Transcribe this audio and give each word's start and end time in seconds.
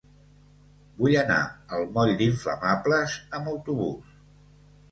Vull 1.01 1.17
anar 1.23 1.37
al 1.77 1.85
moll 1.99 2.15
d'Inflamables 2.23 3.17
amb 3.41 3.55
autobús. 3.55 4.21